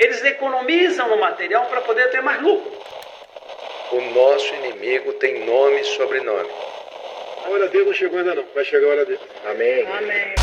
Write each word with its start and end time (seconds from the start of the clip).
Eles 0.00 0.24
economizam 0.24 1.10
no 1.10 1.20
material 1.20 1.66
para 1.66 1.82
poder 1.82 2.10
ter 2.10 2.22
mais 2.22 2.42
lucro. 2.42 2.72
O 3.92 4.00
nosso 4.14 4.54
inimigo 4.54 5.12
tem 5.14 5.44
nome 5.44 5.82
e 5.82 5.84
sobrenome. 5.84 6.48
A 7.44 7.50
hora 7.50 7.68
dele 7.68 7.84
não 7.84 7.92
chegou 7.92 8.18
ainda 8.18 8.34
não. 8.34 8.44
Vai 8.54 8.64
chegar 8.64 8.86
a 8.86 8.90
hora 8.92 9.04
dele. 9.04 9.20
Amém. 9.44 9.86
Amém. 9.86 10.34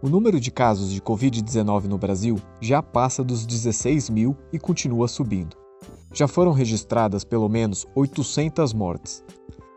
O 0.00 0.08
número 0.08 0.40
de 0.40 0.50
casos 0.50 0.90
de 0.90 1.02
Covid-19 1.02 1.84
no 1.84 1.98
Brasil 1.98 2.36
já 2.62 2.82
passa 2.82 3.22
dos 3.22 3.44
16 3.44 4.08
mil 4.08 4.34
e 4.50 4.58
continua 4.58 5.06
subindo. 5.06 5.54
Já 6.14 6.26
foram 6.26 6.52
registradas 6.52 7.24
pelo 7.24 7.48
menos 7.48 7.86
800 7.94 8.72
mortes. 8.72 9.22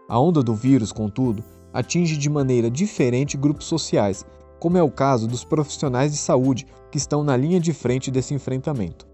A 0.07 0.19
onda 0.19 0.43
do 0.43 0.53
vírus, 0.53 0.91
contudo, 0.91 1.43
atinge 1.73 2.17
de 2.17 2.29
maneira 2.29 2.69
diferente 2.69 3.37
grupos 3.37 3.65
sociais, 3.65 4.25
como 4.59 4.77
é 4.77 4.83
o 4.83 4.91
caso 4.91 5.27
dos 5.27 5.43
profissionais 5.45 6.11
de 6.11 6.17
saúde 6.17 6.67
que 6.91 6.97
estão 6.97 7.23
na 7.23 7.37
linha 7.37 7.59
de 7.59 7.73
frente 7.73 8.11
desse 8.11 8.33
enfrentamento. 8.33 9.07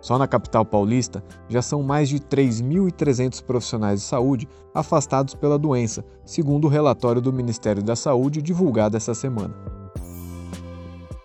Só 0.00 0.16
na 0.16 0.28
capital 0.28 0.64
paulista 0.64 1.24
já 1.48 1.60
são 1.60 1.82
mais 1.82 2.08
de 2.08 2.20
3.300 2.20 3.42
profissionais 3.42 4.00
de 4.00 4.06
saúde 4.06 4.46
afastados 4.74 5.34
pela 5.34 5.58
doença, 5.58 6.04
segundo 6.24 6.66
o 6.66 6.70
relatório 6.70 7.20
do 7.20 7.32
Ministério 7.32 7.82
da 7.82 7.96
Saúde 7.96 8.42
divulgado 8.42 8.96
essa 8.96 9.14
semana. 9.14 9.54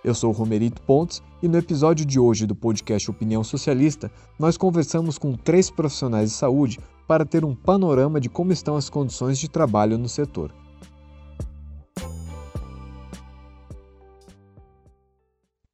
Eu 0.04 0.14
sou 0.14 0.32
Romerito 0.32 0.82
Pontes 0.82 1.22
e 1.42 1.48
no 1.48 1.58
episódio 1.58 2.06
de 2.06 2.20
hoje 2.20 2.46
do 2.46 2.56
podcast 2.56 3.10
Opinião 3.10 3.44
Socialista, 3.44 4.12
nós 4.40 4.58
conversamos 4.58 5.18
com 5.18 5.34
três 5.34 5.70
profissionais 5.70 6.32
de 6.32 6.36
saúde 6.36 6.80
para 7.08 7.26
ter 7.26 7.44
um 7.44 7.56
panorama 7.56 8.20
de 8.20 8.30
como 8.30 8.52
estão 8.52 8.76
as 8.76 8.90
condições 8.90 9.38
de 9.38 9.50
trabalho 9.50 9.98
no 9.98 10.10
setor. 10.10 10.54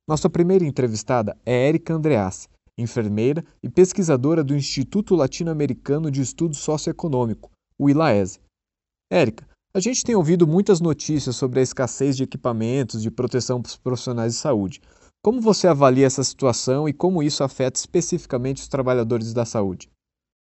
Nossa 0.08 0.28
primeira 0.28 0.66
entrevistada 0.66 1.38
é 1.46 1.68
Érica 1.68 1.94
Andreassi, 1.94 2.48
enfermeira 2.76 3.46
e 3.62 3.70
pesquisadora 3.70 4.44
do 4.44 4.56
Instituto 4.56 5.16
Latino-Americano 5.16 6.10
de 6.10 6.22
Estudo 6.22 6.56
Socioeconômico, 6.56 7.52
o 7.78 7.90
ILAESE. 7.90 8.40
Érica, 9.12 9.48
a 9.72 9.80
gente 9.80 10.04
tem 10.04 10.16
ouvido 10.16 10.48
muitas 10.48 10.82
notícias 10.82 11.36
sobre 11.36 11.60
a 11.60 11.64
escassez 11.64 12.18
de 12.18 12.24
equipamentos 12.24 13.04
de 13.04 13.12
proteção 13.12 13.62
para 13.62 13.70
os 13.70 13.78
profissionais 13.78 14.34
de 14.34 14.40
saúde. 14.40 14.82
Como 15.22 15.40
você 15.40 15.68
avalia 15.68 16.08
essa 16.08 16.24
situação 16.24 16.90
e 16.90 16.94
como 16.94 17.22
isso 17.22 17.44
afeta 17.44 17.80
especificamente 17.80 18.64
os 18.64 18.68
trabalhadores 18.68 19.32
da 19.32 19.46
saúde? 19.46 19.90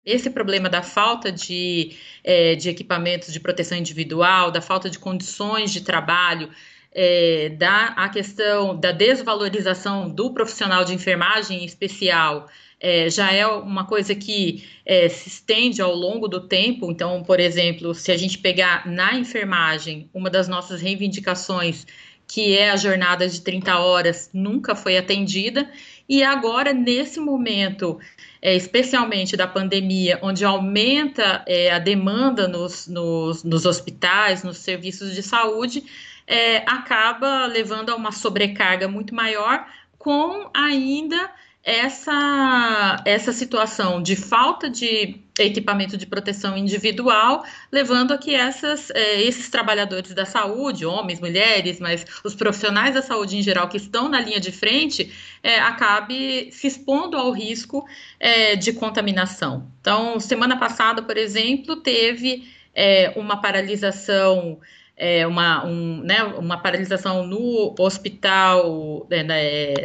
Esse 0.06 0.30
problema 0.30 0.70
da 0.70 0.82
falta 0.82 1.32
de, 1.32 1.96
é, 2.24 2.56
de 2.56 2.70
equipamentos 2.70 3.32
de 3.32 3.40
proteção 3.40 3.78
individual, 3.78 4.52
da 4.52 4.62
falta 4.62 4.90
de 4.90 5.00
condições 5.00 5.72
de 5.72 5.82
trabalho, 5.82 6.50
é, 6.92 7.50
da 7.50 7.88
a 7.96 8.10
questão 8.10 8.78
da 8.78 8.92
desvalorização 8.92 10.10
do 10.10 10.34
profissional 10.34 10.84
de 10.84 10.94
enfermagem 10.94 11.64
em 11.64 11.66
especial, 11.66 12.48
é, 12.80 13.10
já 13.10 13.32
é 13.32 13.48
uma 13.48 13.86
coisa 13.86 14.14
que 14.14 14.68
é, 14.86 15.08
se 15.08 15.30
estende 15.30 15.82
ao 15.82 15.96
longo 15.96 16.28
do 16.28 16.42
tempo. 16.42 16.92
Então, 16.92 17.24
por 17.24 17.40
exemplo, 17.40 17.96
se 17.96 18.12
a 18.12 18.18
gente 18.18 18.38
pegar 18.38 18.86
na 18.86 19.16
enfermagem, 19.16 20.10
uma 20.14 20.30
das 20.30 20.50
nossas 20.50 20.82
reivindicações, 20.82 21.88
que 22.28 22.58
é 22.58 22.72
a 22.72 22.76
jornada 22.76 23.28
de 23.28 23.40
30 23.42 23.80
horas, 23.80 24.30
nunca 24.34 24.76
foi 24.76 24.98
atendida. 24.98 25.70
E 26.08 26.22
agora, 26.22 26.74
nesse 26.74 27.20
momento, 27.20 28.00
é, 28.42 28.56
especialmente 28.56 29.38
da 29.38 29.48
pandemia, 29.48 30.20
onde 30.22 30.44
aumenta 30.44 31.44
é, 31.48 31.72
a 31.72 31.80
demanda 31.80 32.48
nos, 32.48 32.88
nos, 32.88 33.44
nos, 33.44 33.66
hospitais, 33.66 34.44
nos 34.44 34.58
serviços 34.58 35.16
de 35.16 35.24
saúde, 35.24 35.84
é, 36.28 36.58
acaba 36.70 37.46
levando 37.46 37.90
a 37.90 37.96
uma 37.96 38.12
sobrecarga 38.12 38.88
muito 38.88 39.16
maior, 39.16 39.66
com 39.98 40.50
ainda 40.54 41.32
essa, 41.64 43.02
essa 43.06 43.32
situação 43.32 44.02
de 44.02 44.18
falta 44.18 44.70
de 44.70 45.22
equipamento 45.40 45.98
de 45.98 46.06
proteção 46.06 46.58
individual, 46.58 47.44
levando 47.72 48.12
a 48.12 48.18
que 48.18 48.36
essas, 48.36 48.90
é, 48.92 49.22
esses 49.22 49.50
trabalhadores 49.50 50.14
da 50.14 50.26
saúde, 50.26 50.86
homens, 50.86 51.20
mulheres, 51.20 51.80
mas 51.80 52.06
os 52.24 52.36
profissionais 52.36 52.94
da 52.94 53.02
saúde 53.02 53.38
em 53.38 53.42
geral 53.42 53.70
que 53.70 53.78
estão 53.78 54.10
na 54.10 54.20
linha 54.20 54.40
de 54.40 54.52
frente, 54.52 55.12
é, 55.42 55.60
acabe 55.60 56.52
se 56.52 56.68
expondo 56.68 57.18
ao 57.18 57.32
risco 57.32 57.86
é, 58.20 58.56
de 58.56 58.74
contaminação. 58.74 59.72
Então, 59.80 60.20
semana 60.20 60.58
passada, 60.58 61.02
por 61.02 61.18
exemplo, 61.18 61.78
teve 61.78 62.48
é, 62.76 63.14
uma 63.16 63.38
paralisação 63.42 64.60
é, 64.96 65.26
uma, 65.26 65.66
um, 65.66 66.02
né, 66.02 66.24
uma 66.24 66.58
paralisação 66.58 67.26
no 67.26 67.76
hospital 67.80 69.08
é, 69.10 69.24
da, 69.24 69.36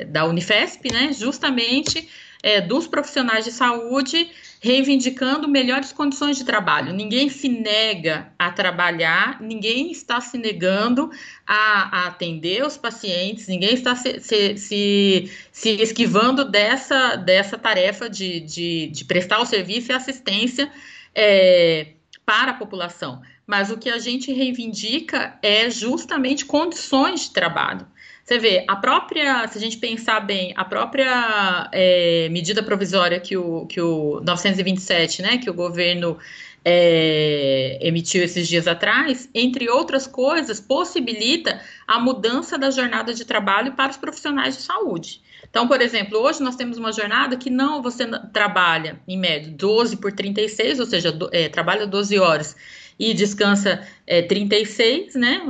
da 0.06 0.24
Unifesp, 0.26 0.92
né, 0.92 1.12
justamente 1.12 2.08
é, 2.42 2.60
dos 2.60 2.86
profissionais 2.86 3.44
de 3.44 3.52
saúde 3.52 4.30
reivindicando 4.60 5.48
melhores 5.48 5.92
condições 5.92 6.36
de 6.36 6.44
trabalho. 6.44 6.92
Ninguém 6.92 7.28
se 7.28 7.48
nega 7.48 8.32
a 8.38 8.50
trabalhar, 8.50 9.40
ninguém 9.40 9.92
está 9.92 10.20
se 10.20 10.36
negando 10.36 11.10
a, 11.46 12.00
a 12.02 12.06
atender 12.08 12.64
os 12.64 12.76
pacientes, 12.76 13.46
ninguém 13.46 13.74
está 13.74 13.94
se, 13.94 14.20
se, 14.20 14.56
se, 14.56 15.30
se, 15.52 15.70
esquivando 15.80 16.44
dessa, 16.44 17.14
dessa 17.16 17.56
tarefa 17.56 18.10
de, 18.10 18.40
de, 18.40 18.88
de 18.88 19.04
prestar 19.04 19.40
o 19.40 19.46
serviço 19.46 19.92
e 19.92 19.94
assistência 19.94 20.70
é, 21.14 21.92
para 22.26 22.50
a 22.50 22.54
população 22.54 23.22
mas 23.48 23.70
o 23.70 23.78
que 23.78 23.88
a 23.88 23.98
gente 23.98 24.30
reivindica 24.30 25.38
é 25.42 25.70
justamente 25.70 26.44
condições 26.44 27.22
de 27.22 27.30
trabalho. 27.30 27.86
Você 28.22 28.38
vê, 28.38 28.62
a 28.68 28.76
própria, 28.76 29.48
se 29.48 29.56
a 29.56 29.60
gente 29.60 29.78
pensar 29.78 30.20
bem, 30.20 30.52
a 30.54 30.66
própria 30.66 31.70
é, 31.72 32.28
medida 32.28 32.62
provisória 32.62 33.18
que 33.18 33.38
o, 33.38 33.64
que 33.64 33.80
o 33.80 34.20
927, 34.20 35.22
né, 35.22 35.38
que 35.38 35.48
o 35.48 35.54
governo 35.54 36.18
é, 36.62 37.78
emitiu 37.80 38.22
esses 38.22 38.46
dias 38.46 38.68
atrás, 38.68 39.30
entre 39.34 39.70
outras 39.70 40.06
coisas, 40.06 40.60
possibilita 40.60 41.58
a 41.86 41.98
mudança 41.98 42.58
da 42.58 42.70
jornada 42.70 43.14
de 43.14 43.24
trabalho 43.24 43.72
para 43.72 43.92
os 43.92 43.96
profissionais 43.96 44.58
de 44.58 44.62
saúde. 44.62 45.22
Então, 45.48 45.66
por 45.66 45.80
exemplo, 45.80 46.18
hoje 46.18 46.42
nós 46.42 46.54
temos 46.54 46.76
uma 46.76 46.92
jornada 46.92 47.34
que 47.34 47.48
não 47.48 47.80
você 47.80 48.06
trabalha, 48.30 49.00
em 49.08 49.16
média, 49.16 49.50
12 49.50 49.96
por 49.96 50.12
36, 50.12 50.80
ou 50.80 50.84
seja, 50.84 51.10
do, 51.10 51.30
é, 51.32 51.48
trabalha 51.48 51.86
12 51.86 52.18
horas 52.18 52.54
e 52.98 53.14
descansa 53.14 53.86
é, 54.06 54.22
36, 54.22 55.14
né? 55.14 55.42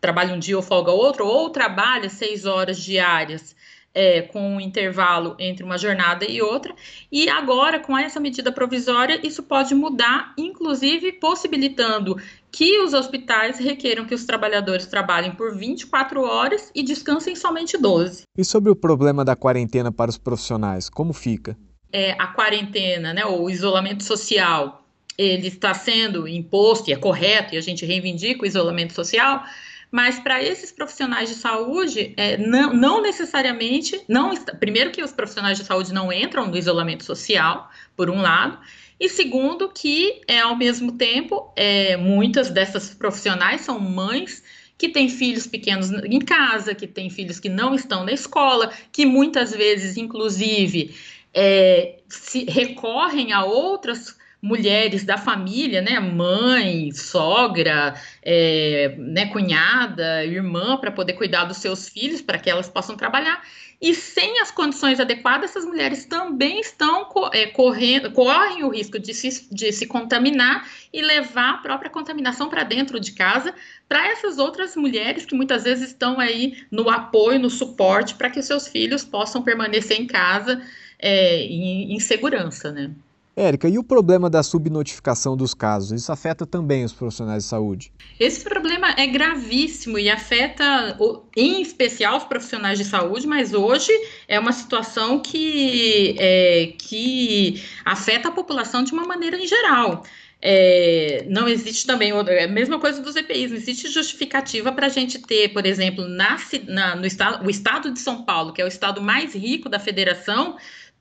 Trabalha 0.00 0.34
um 0.34 0.38
dia 0.38 0.56
ou 0.56 0.62
folga 0.62 0.92
outro, 0.92 1.26
ou 1.26 1.50
trabalha 1.50 2.08
seis 2.08 2.46
horas 2.46 2.78
diárias 2.78 3.56
é, 3.96 4.20
com 4.20 4.56
um 4.56 4.60
intervalo 4.60 5.34
entre 5.38 5.64
uma 5.64 5.78
jornada 5.78 6.30
e 6.30 6.42
outra. 6.42 6.74
E 7.10 7.30
agora, 7.30 7.80
com 7.80 7.96
essa 7.96 8.20
medida 8.20 8.52
provisória, 8.52 9.18
isso 9.26 9.42
pode 9.42 9.74
mudar, 9.74 10.34
inclusive 10.36 11.12
possibilitando 11.12 12.20
que 12.52 12.78
os 12.80 12.92
hospitais 12.92 13.58
requeram 13.58 14.04
que 14.04 14.14
os 14.14 14.26
trabalhadores 14.26 14.84
trabalhem 14.84 15.32
por 15.32 15.56
24 15.56 16.20
horas 16.22 16.70
e 16.74 16.82
descansem 16.82 17.34
somente 17.34 17.78
12. 17.78 18.24
E 18.36 18.44
sobre 18.44 18.70
o 18.70 18.76
problema 18.76 19.24
da 19.24 19.34
quarentena 19.34 19.90
para 19.90 20.10
os 20.10 20.18
profissionais, 20.18 20.90
como 20.90 21.14
fica? 21.14 21.56
É, 21.90 22.12
a 22.18 22.26
quarentena, 22.26 23.14
né, 23.14 23.24
ou 23.24 23.44
o 23.44 23.50
isolamento 23.50 24.04
social, 24.04 24.85
ele 25.18 25.48
está 25.48 25.72
sendo 25.74 26.28
imposto, 26.28 26.90
e 26.90 26.92
é 26.92 26.96
correto, 26.96 27.54
e 27.54 27.58
a 27.58 27.60
gente 27.60 27.84
reivindica 27.84 28.42
o 28.42 28.46
isolamento 28.46 28.92
social, 28.92 29.44
mas 29.90 30.18
para 30.18 30.42
esses 30.42 30.72
profissionais 30.72 31.28
de 31.28 31.36
saúde, 31.36 32.12
é, 32.16 32.36
não, 32.36 32.72
não, 32.72 33.00
necessariamente, 33.00 34.00
não 34.08 34.34
primeiro 34.58 34.90
que 34.90 35.02
os 35.02 35.12
profissionais 35.12 35.58
de 35.58 35.64
saúde 35.64 35.92
não 35.92 36.12
entram 36.12 36.46
no 36.46 36.56
isolamento 36.56 37.04
social, 37.04 37.70
por 37.96 38.10
um 38.10 38.20
lado, 38.20 38.58
e 38.98 39.08
segundo 39.08 39.68
que, 39.68 40.22
é, 40.26 40.40
ao 40.40 40.56
mesmo 40.56 40.92
tempo, 40.92 41.52
é, 41.54 41.96
muitas 41.96 42.50
dessas 42.50 42.94
profissionais 42.94 43.60
são 43.60 43.78
mães 43.78 44.42
que 44.78 44.88
têm 44.88 45.08
filhos 45.08 45.46
pequenos 45.46 45.90
em 45.90 46.18
casa, 46.18 46.74
que 46.74 46.86
têm 46.86 47.08
filhos 47.08 47.40
que 47.40 47.48
não 47.48 47.74
estão 47.74 48.04
na 48.04 48.12
escola, 48.12 48.72
que 48.92 49.06
muitas 49.06 49.52
vezes, 49.52 49.96
inclusive, 49.96 50.94
é, 51.32 52.00
se 52.08 52.44
recorrem 52.44 53.32
a 53.32 53.44
outras 53.44 54.16
mulheres 54.46 55.04
da 55.04 55.18
família, 55.18 55.82
né, 55.82 55.98
mãe, 55.98 56.92
sogra, 56.92 57.94
é, 58.22 58.94
né, 58.96 59.26
cunhada, 59.26 60.24
irmã, 60.24 60.76
para 60.76 60.92
poder 60.92 61.14
cuidar 61.14 61.44
dos 61.44 61.56
seus 61.56 61.88
filhos, 61.88 62.22
para 62.22 62.38
que 62.38 62.48
elas 62.48 62.68
possam 62.68 62.96
trabalhar. 62.96 63.42
E 63.82 63.92
sem 63.92 64.40
as 64.40 64.50
condições 64.50 65.00
adequadas, 65.00 65.50
essas 65.50 65.64
mulheres 65.64 66.06
também 66.06 66.60
estão 66.60 67.08
é, 67.32 67.46
correndo, 67.46 68.10
correm 68.12 68.62
o 68.62 68.70
risco 68.70 68.98
de 68.98 69.12
se, 69.12 69.52
de 69.52 69.72
se 69.72 69.86
contaminar 69.86 70.66
e 70.92 71.02
levar 71.02 71.50
a 71.50 71.58
própria 71.58 71.90
contaminação 71.90 72.48
para 72.48 72.62
dentro 72.62 73.00
de 73.00 73.12
casa, 73.12 73.52
para 73.88 74.06
essas 74.06 74.38
outras 74.38 74.76
mulheres 74.76 75.26
que 75.26 75.34
muitas 75.34 75.64
vezes 75.64 75.88
estão 75.88 76.18
aí 76.20 76.64
no 76.70 76.88
apoio, 76.88 77.40
no 77.40 77.50
suporte, 77.50 78.14
para 78.14 78.30
que 78.30 78.40
seus 78.40 78.68
filhos 78.68 79.04
possam 79.04 79.42
permanecer 79.42 80.00
em 80.00 80.06
casa 80.06 80.62
é, 80.98 81.42
em, 81.42 81.92
em 81.94 82.00
segurança, 82.00 82.70
né? 82.72 82.92
Érica, 83.36 83.68
e 83.68 83.78
o 83.78 83.84
problema 83.84 84.30
da 84.30 84.42
subnotificação 84.42 85.36
dos 85.36 85.52
casos? 85.52 86.00
Isso 86.00 86.10
afeta 86.10 86.46
também 86.46 86.84
os 86.84 86.92
profissionais 86.94 87.42
de 87.42 87.50
saúde? 87.50 87.92
Esse 88.18 88.42
problema 88.42 88.94
é 88.96 89.06
gravíssimo 89.06 89.98
e 89.98 90.08
afeta, 90.08 90.96
em 91.36 91.60
especial, 91.60 92.16
os 92.16 92.24
profissionais 92.24 92.78
de 92.78 92.84
saúde, 92.86 93.26
mas 93.26 93.52
hoje 93.52 93.92
é 94.26 94.40
uma 94.40 94.52
situação 94.52 95.20
que, 95.20 96.16
é, 96.18 96.72
que 96.78 97.62
afeta 97.84 98.28
a 98.28 98.32
população 98.32 98.82
de 98.82 98.92
uma 98.92 99.04
maneira 99.04 99.36
em 99.36 99.46
geral. 99.46 100.02
É, 100.40 101.26
não 101.28 101.48
existe 101.48 101.86
também 101.86 102.12
é 102.12 102.44
a 102.44 102.48
mesma 102.48 102.78
coisa 102.78 103.02
dos 103.02 103.16
EPIs, 103.16 103.50
não 103.50 103.56
existe 103.56 103.88
justificativa 103.88 104.70
para 104.70 104.86
a 104.86 104.90
gente 104.90 105.18
ter, 105.18 105.48
por 105.48 105.66
exemplo, 105.66 106.06
na, 106.06 106.38
na, 106.68 106.96
no 106.96 107.06
estado, 107.06 107.44
o 107.44 107.50
estado 107.50 107.90
de 107.90 107.98
São 107.98 108.22
Paulo, 108.22 108.52
que 108.52 108.62
é 108.62 108.64
o 108.64 108.68
estado 108.68 109.00
mais 109.02 109.34
rico 109.34 109.68
da 109.68 109.78
federação, 109.78 110.56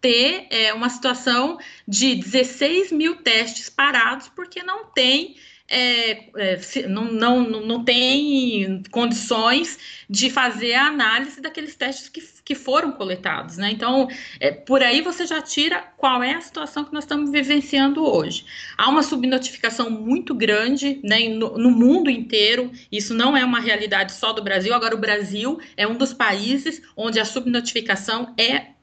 ter 0.06 0.46
é, 0.52 0.72
uma 0.72 0.88
situação 0.88 1.58
de 1.88 2.14
16 2.14 2.92
mil 2.92 3.16
testes 3.16 3.72
parados, 3.72 4.30
porque 4.30 4.62
não 4.62 4.86
tem. 4.86 5.36
É, 5.68 6.30
é, 6.38 6.88
não, 6.88 7.12
não, 7.12 7.42
não 7.42 7.84
tem 7.84 8.84
condições 8.92 10.06
de 10.08 10.30
fazer 10.30 10.76
a 10.76 10.86
análise 10.86 11.42
daqueles 11.42 11.76
testes 11.76 12.08
que, 12.08 12.22
que 12.44 12.54
foram 12.54 12.92
coletados, 12.92 13.58
né? 13.58 13.72
Então, 13.72 14.08
é, 14.40 14.52
por 14.52 14.84
aí 14.84 15.02
você 15.02 15.26
já 15.26 15.42
tira 15.42 15.82
qual 15.98 16.22
é 16.22 16.36
a 16.36 16.42
situação 16.42 16.86
que 16.86 16.94
nós 16.94 17.04
estamos 17.04 17.32
vivenciando 17.32 18.06
hoje. 18.06 18.46
Há 18.78 18.88
uma 18.88 19.02
subnotificação 19.02 19.90
muito 19.90 20.36
grande 20.36 21.00
né, 21.04 21.30
no, 21.30 21.58
no 21.58 21.72
mundo 21.72 22.12
inteiro, 22.12 22.72
isso 22.92 23.16
não 23.16 23.36
é 23.36 23.44
uma 23.44 23.60
realidade 23.60 24.12
só 24.12 24.34
do 24.34 24.44
Brasil, 24.44 24.72
agora 24.72 24.94
o 24.94 25.00
Brasil 25.00 25.60
é 25.76 25.88
um 25.88 25.96
dos 25.96 26.14
países 26.14 26.80
onde 26.96 27.20
a 27.20 27.26
subnotificação 27.26 28.36
é 28.38 28.75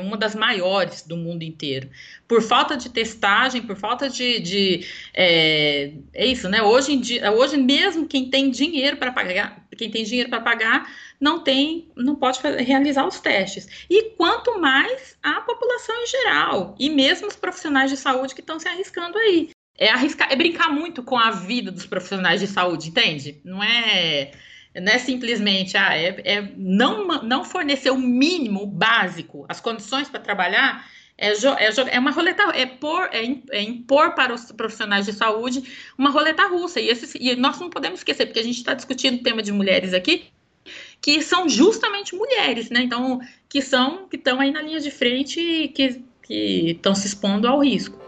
uma 0.00 0.16
das 0.16 0.34
maiores 0.34 1.02
do 1.02 1.16
mundo 1.16 1.42
inteiro. 1.42 1.88
Por 2.26 2.42
falta 2.42 2.76
de 2.76 2.90
testagem, 2.90 3.62
por 3.62 3.76
falta 3.76 4.08
de. 4.08 4.40
de 4.40 4.86
é, 5.14 5.92
é, 6.12 6.26
isso, 6.26 6.48
né? 6.48 6.62
Hoje 6.62 6.92
em 6.92 7.00
dia, 7.00 7.30
hoje 7.32 7.56
mesmo 7.56 8.06
quem 8.06 8.28
tem 8.28 8.50
dinheiro 8.50 8.96
para 8.96 9.12
pagar, 9.12 9.64
quem 9.76 9.90
tem 9.90 10.04
dinheiro 10.04 10.28
para 10.28 10.40
pagar, 10.40 10.90
não 11.20 11.44
tem, 11.44 11.88
não 11.96 12.16
pode 12.16 12.40
realizar 12.58 13.06
os 13.06 13.20
testes. 13.20 13.86
E 13.88 14.10
quanto 14.16 14.60
mais 14.60 15.16
a 15.22 15.40
população 15.42 15.94
em 16.02 16.06
geral, 16.06 16.74
e 16.78 16.90
mesmo 16.90 17.28
os 17.28 17.36
profissionais 17.36 17.90
de 17.90 17.96
saúde 17.96 18.34
que 18.34 18.40
estão 18.40 18.58
se 18.58 18.68
arriscando 18.68 19.16
aí. 19.18 19.50
É 19.78 19.88
arriscar, 19.90 20.30
é 20.30 20.36
brincar 20.36 20.70
muito 20.70 21.02
com 21.02 21.16
a 21.16 21.30
vida 21.30 21.70
dos 21.70 21.86
profissionais 21.86 22.40
de 22.40 22.46
saúde, 22.46 22.88
entende? 22.90 23.40
Não 23.44 23.62
é 23.62 24.32
não 24.74 24.92
é 24.92 24.98
simplesmente 24.98 25.76
ah, 25.76 25.96
é, 25.96 26.20
é 26.24 26.52
não, 26.56 27.06
não 27.22 27.44
fornecer 27.44 27.90
o 27.90 27.98
mínimo 27.98 28.66
básico, 28.66 29.44
as 29.48 29.60
condições 29.60 30.08
para 30.08 30.20
trabalhar, 30.20 30.86
é, 31.20 31.32
é, 31.32 31.94
é, 31.96 31.98
uma 31.98 32.10
roleta, 32.10 32.42
é, 32.54 32.64
por, 32.64 33.10
é, 33.12 33.24
é, 33.50 33.62
impor 33.62 34.14
para 34.14 34.32
os 34.32 34.50
profissionais 34.52 35.04
de 35.04 35.12
saúde 35.12 35.62
uma 35.98 36.08
roleta 36.08 36.46
russa. 36.48 36.80
E, 36.80 36.88
esse, 36.88 37.18
e 37.20 37.36
nós 37.36 37.60
não 37.60 37.68
podemos 37.68 38.00
esquecer, 38.00 38.24
porque 38.24 38.40
a 38.40 38.44
gente 38.44 38.56
está 38.56 38.72
discutindo 38.72 39.20
o 39.20 39.22
tema 39.22 39.42
de 39.42 39.52
mulheres 39.52 39.92
aqui, 39.92 40.24
que 40.98 41.20
são 41.20 41.46
justamente 41.46 42.14
mulheres, 42.14 42.70
né? 42.70 42.80
Então, 42.80 43.20
que 43.50 43.60
são, 43.60 44.08
que 44.08 44.16
estão 44.16 44.40
aí 44.40 44.50
na 44.50 44.62
linha 44.62 44.80
de 44.80 44.90
frente 44.90 45.38
e 45.38 45.68
que 45.68 46.02
estão 46.28 46.94
se 46.94 47.06
expondo 47.06 47.46
ao 47.46 47.62
risco. 47.62 48.00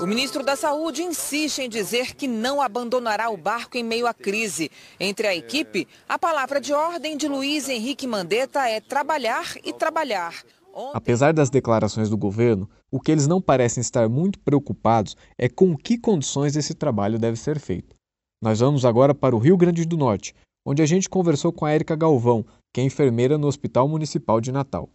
O 0.00 0.06
ministro 0.06 0.42
da 0.42 0.56
Saúde 0.56 1.02
insiste 1.02 1.58
em 1.58 1.68
dizer 1.68 2.14
que 2.14 2.26
não 2.26 2.62
abandonará 2.62 3.28
o 3.28 3.36
barco 3.36 3.76
em 3.76 3.84
meio 3.84 4.06
à 4.06 4.14
crise. 4.14 4.70
Entre 4.98 5.26
a 5.26 5.36
equipe, 5.36 5.86
a 6.08 6.18
palavra 6.18 6.58
de 6.58 6.72
ordem 6.72 7.18
de 7.18 7.28
Luiz 7.28 7.68
Henrique 7.68 8.06
Mandetta 8.06 8.66
é 8.66 8.80
trabalhar 8.80 9.56
e 9.62 9.74
trabalhar. 9.74 10.42
Ontem... 10.72 10.92
Apesar 10.94 11.34
das 11.34 11.50
declarações 11.50 12.08
do 12.08 12.16
governo, 12.16 12.66
o 12.90 12.98
que 12.98 13.12
eles 13.12 13.26
não 13.26 13.42
parecem 13.42 13.82
estar 13.82 14.08
muito 14.08 14.38
preocupados 14.38 15.14
é 15.36 15.50
com 15.50 15.76
que 15.76 15.98
condições 15.98 16.56
esse 16.56 16.72
trabalho 16.72 17.18
deve 17.18 17.36
ser 17.36 17.60
feito. 17.60 17.94
Nós 18.42 18.60
vamos 18.60 18.86
agora 18.86 19.14
para 19.14 19.36
o 19.36 19.38
Rio 19.38 19.58
Grande 19.58 19.84
do 19.84 19.98
Norte, 19.98 20.34
onde 20.64 20.80
a 20.80 20.86
gente 20.86 21.10
conversou 21.10 21.52
com 21.52 21.66
a 21.66 21.72
Érica 21.72 21.94
Galvão, 21.94 22.42
que 22.72 22.80
é 22.80 22.84
enfermeira 22.84 23.36
no 23.36 23.46
Hospital 23.46 23.86
Municipal 23.86 24.40
de 24.40 24.50
Natal. 24.50 24.88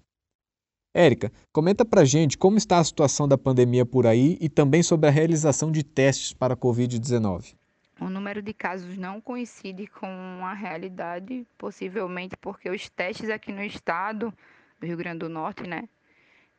Érica, 0.95 1.30
comenta 1.51 1.83
pra 1.83 2.06
gente 2.06 2.38
como 2.38 2.57
está 2.57 2.80
a 2.80 2.83
situação 2.86 3.27
da 3.27 3.38
pandemia 3.38 3.86
por 3.86 4.07
aí 4.07 4.38
e 4.39 4.47
também 4.47 4.81
sobre 4.81 5.09
a 5.09 5.12
realização 5.12 5.69
de 5.69 5.83
testes 5.83 6.31
para 6.31 6.53
a 6.53 6.57
Covid-19. 6.57 7.53
O 8.00 8.09
número 8.09 8.42
de 8.42 8.53
casos 8.53 8.97
não 8.97 9.19
coincide 9.19 9.88
com 9.88 10.07
a 10.07 10.53
realidade, 10.53 11.45
possivelmente 11.57 12.38
porque 12.38 12.69
os 12.69 12.89
testes 12.89 13.30
aqui 13.30 13.51
no 13.51 13.62
estado 13.62 14.33
do 14.80 14.88
Rio 14.88 14.95
Grande 14.95 15.19
do 15.19 15.30
Norte, 15.30 15.68
né, 15.68 15.89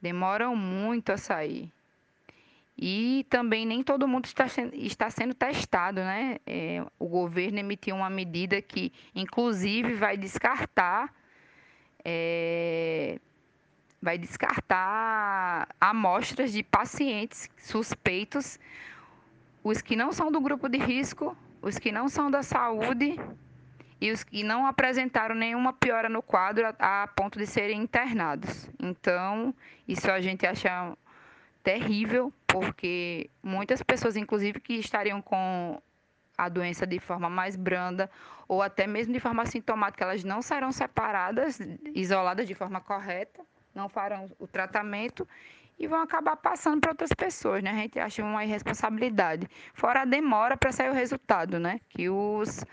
demoram 0.03 0.55
muito 0.55 1.13
a 1.13 1.17
sair. 1.17 1.73
E 2.77 3.25
também 3.31 3.65
nem 3.65 3.83
todo 3.83 4.07
mundo 4.07 4.27
está, 4.27 4.45
está 4.75 5.09
sendo 5.09 5.33
testado, 5.33 6.01
né? 6.01 6.37
É, 6.47 6.85
o 6.99 7.09
governo 7.09 7.59
emitiu 7.59 7.97
uma 7.97 8.11
medida 8.11 8.61
que, 8.61 8.93
inclusive, 9.15 9.95
vai 9.95 10.19
descartar 10.19 11.11
é, 12.05 13.19
vai 14.07 14.17
descartar 14.17 15.67
amostras 15.81 16.53
de 16.53 16.63
pacientes 16.63 17.51
suspeitos, 17.59 18.57
os 19.65 19.83
que 19.83 19.97
não 19.97 20.13
são 20.13 20.31
do 20.31 20.41
grupo 20.41 20.69
de 20.69 20.79
risco, 20.79 21.37
os 21.61 21.77
que 21.77 21.91
não 21.91 22.09
são 22.09 22.31
da 22.31 22.41
saúde 22.41 23.19
e 24.01 24.13
os 24.13 24.23
que 24.23 24.45
não 24.45 24.65
apresentaram 24.65 25.35
nenhuma 25.35 25.73
piora 25.73 26.09
no 26.09 26.23
quadro 26.23 26.69
a, 26.69 27.03
a 27.03 27.09
ponto 27.09 27.37
de 27.37 27.49
serem 27.49 27.81
internados. 27.83 28.71
Então, 28.81 29.53
isso 29.89 30.09
a 30.09 30.21
gente 30.21 30.47
acha 30.47 30.97
terrível, 31.65 32.33
porque 32.47 33.29
muitas 33.43 33.83
pessoas, 33.83 34.15
inclusive, 34.15 34.61
que 34.61 34.75
estariam 34.75 35.21
com 35.21 35.83
a 36.39 36.49
doença 36.49 36.87
de 36.87 37.01
forma 37.01 37.29
mais 37.29 37.57
branda 37.57 38.09
ou 38.47 38.63
até 38.63 38.87
mesmo 38.87 39.13
de 39.13 39.19
forma 39.19 39.43
assintomática, 39.43 40.05
elas 40.05 40.23
não 40.23 40.43
serão 40.43 40.71
separadas, 40.71 41.59
isoladas 41.93 42.47
de 42.47 42.55
forma 42.55 42.81
correta 42.81 43.45
não 43.77 43.89
farão 43.89 44.31
o 44.39 44.47
tratamento 44.47 45.29
e 45.79 45.87
vão 45.87 46.01
acabar 46.01 46.37
passando 46.37 46.81
para 46.81 46.91
outras 46.93 47.13
pessoas, 47.13 47.63
né? 47.63 47.71
A 47.71 47.75
gente 47.75 47.99
acha 48.01 48.25
uma 48.25 48.45
irresponsabilidade. 48.45 49.47
Fora 49.75 50.03
a 50.03 50.05
demora 50.05 50.57
para 50.57 50.73
sair 50.73 50.89
o 50.89 50.95
resultado, 50.95 51.61
né? 51.61 51.81
Que 51.91 52.09
os, 52.09 52.65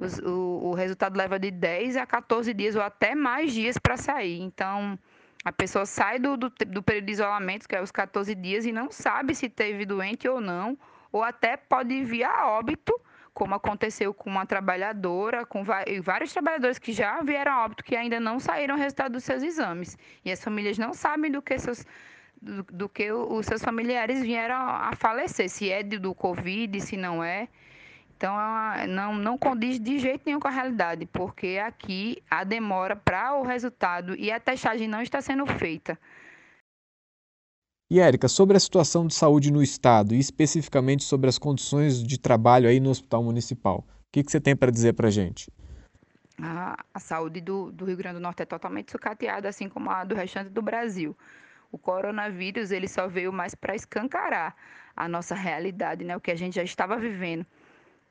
os 0.00 0.18
o, 0.20 0.70
o, 0.70 0.74
resultado 0.74 1.16
leva 1.16 1.38
de 1.38 1.50
10 1.50 1.96
a 1.96 2.06
14 2.06 2.54
dias 2.54 2.76
ou 2.76 2.82
até 2.82 3.14
mais 3.14 3.52
dias 3.52 3.76
para 3.76 3.96
sair. 3.96 4.40
Então, 4.40 4.96
a 5.44 5.52
pessoa 5.52 5.84
sai 5.84 6.20
do, 6.20 6.36
do, 6.36 6.48
do 6.48 6.82
período 6.82 7.06
de 7.06 7.12
isolamento, 7.12 7.68
que 7.68 7.74
é 7.74 7.82
os 7.82 7.90
14 7.90 8.32
dias, 8.36 8.64
e 8.64 8.72
não 8.72 8.90
sabe 8.90 9.34
se 9.34 9.48
teve 9.48 9.84
doente 9.84 10.28
ou 10.28 10.40
não, 10.40 10.78
ou 11.10 11.24
até 11.24 11.56
pode 11.56 12.04
vir 12.04 12.24
a 12.24 12.46
óbito 12.48 12.94
como 13.36 13.54
aconteceu 13.54 14.14
com 14.14 14.30
uma 14.30 14.46
trabalhadora, 14.46 15.44
com 15.44 15.62
vários 15.62 16.32
trabalhadores 16.32 16.78
que 16.78 16.90
já 16.90 17.20
vieram 17.20 17.52
a 17.52 17.64
óbito 17.66 17.84
que 17.84 17.94
ainda 17.94 18.18
não 18.18 18.40
saíram 18.40 18.76
o 18.76 18.78
resultado 18.78 19.12
dos 19.12 19.24
seus 19.24 19.42
exames. 19.42 19.98
E 20.24 20.32
as 20.32 20.42
famílias 20.42 20.78
não 20.78 20.94
sabem 20.94 21.30
do 21.30 21.42
que 21.42 21.58
seus 21.58 21.84
do, 22.40 22.62
do 22.62 22.88
que 22.88 23.12
os 23.12 23.44
seus 23.44 23.62
familiares 23.62 24.22
vieram 24.22 24.56
a 24.56 24.90
falecer, 24.96 25.50
se 25.50 25.70
é 25.70 25.82
do 25.82 26.14
Covid, 26.14 26.80
se 26.80 26.96
não 26.96 27.22
é. 27.22 27.46
Então, 28.16 28.34
é 28.72 28.86
não, 28.86 29.14
não 29.14 29.36
condiz 29.36 29.78
de 29.78 29.98
jeito 29.98 30.22
nenhum 30.24 30.40
com 30.40 30.48
a 30.48 30.50
realidade, 30.50 31.04
porque 31.04 31.60
aqui 31.62 32.22
a 32.30 32.42
demora 32.42 32.96
para 32.96 33.34
o 33.34 33.42
resultado 33.42 34.16
e 34.16 34.32
a 34.32 34.40
testagem 34.40 34.88
não 34.88 35.02
está 35.02 35.20
sendo 35.20 35.44
feita. 35.44 35.98
E 37.88 38.00
Érica, 38.00 38.26
sobre 38.26 38.56
a 38.56 38.60
situação 38.60 39.06
de 39.06 39.14
saúde 39.14 39.52
no 39.52 39.62
estado 39.62 40.12
e 40.12 40.18
especificamente 40.18 41.04
sobre 41.04 41.28
as 41.28 41.38
condições 41.38 42.02
de 42.02 42.18
trabalho 42.18 42.68
aí 42.68 42.80
no 42.80 42.90
Hospital 42.90 43.22
Municipal, 43.22 43.78
o 43.78 43.84
que, 44.10 44.24
que 44.24 44.30
você 44.32 44.40
tem 44.40 44.56
para 44.56 44.72
dizer 44.72 44.94
para 44.94 45.06
a 45.06 45.10
gente? 45.10 45.48
A, 46.42 46.98
saúde 46.98 47.40
do, 47.40 47.70
do, 47.70 47.84
Rio 47.84 47.96
Grande 47.96 48.16
do 48.16 48.20
Norte 48.20 48.42
é 48.42 48.44
totalmente 48.44 48.90
sucateada, 48.90 49.48
assim 49.48 49.68
como 49.68 49.88
a 49.88 50.04
do 50.04 50.16
restante 50.16 50.50
do 50.50 50.60
Brasil. 50.60 51.16
O 51.70 51.78
coronavírus 51.78 52.72
ele 52.72 52.88
só 52.88 53.06
veio 53.06 53.32
mais 53.32 53.54
para 53.54 53.76
escancarar 53.76 54.56
a 54.96 55.08
nossa 55.08 55.36
realidade, 55.36 56.04
né? 56.04 56.16
o 56.16 56.20
que 56.20 56.32
a 56.32 56.36
gente 56.36 56.56
já 56.56 56.64
estava 56.64 56.96
vivendo. 56.98 57.46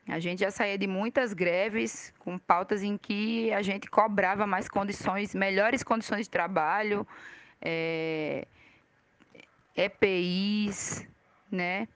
A 0.08 0.20
gente 0.20 0.40
já 0.40 0.52
saía 0.52 0.78
de 0.78 0.88
muitas 0.88 1.34
greves 1.34 2.14
com 2.20 2.38
pautas 2.38 2.82
em 2.82 2.98
que 2.98 3.52
a 3.52 3.62
gente 3.62 3.90
cobrava 3.90 4.48
mais 4.48 4.70
condições, 4.70 5.36
melhores 5.36 5.84
condições 5.84 6.22
de 6.22 6.30
trabalho, 6.30 7.06
é, 7.62 8.48
EPIs, 9.76 11.08
né? 11.52 11.88